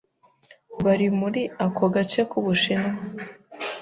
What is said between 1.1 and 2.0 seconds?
muri ako